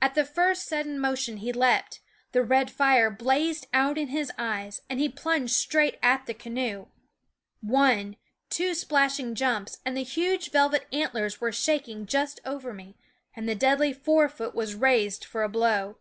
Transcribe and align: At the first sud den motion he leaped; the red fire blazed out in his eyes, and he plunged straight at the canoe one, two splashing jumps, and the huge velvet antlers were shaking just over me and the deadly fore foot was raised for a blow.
At 0.00 0.14
the 0.14 0.24
first 0.24 0.68
sud 0.68 0.84
den 0.84 1.00
motion 1.00 1.38
he 1.38 1.52
leaped; 1.52 1.98
the 2.30 2.44
red 2.44 2.70
fire 2.70 3.10
blazed 3.10 3.66
out 3.72 3.98
in 3.98 4.06
his 4.06 4.30
eyes, 4.38 4.80
and 4.88 5.00
he 5.00 5.08
plunged 5.08 5.54
straight 5.54 5.98
at 6.04 6.26
the 6.26 6.34
canoe 6.34 6.86
one, 7.60 8.14
two 8.48 8.74
splashing 8.74 9.34
jumps, 9.34 9.78
and 9.84 9.96
the 9.96 10.04
huge 10.04 10.52
velvet 10.52 10.86
antlers 10.92 11.40
were 11.40 11.50
shaking 11.50 12.06
just 12.06 12.38
over 12.44 12.72
me 12.72 12.96
and 13.34 13.48
the 13.48 13.56
deadly 13.56 13.92
fore 13.92 14.28
foot 14.28 14.54
was 14.54 14.76
raised 14.76 15.24
for 15.24 15.42
a 15.42 15.48
blow. 15.48 15.98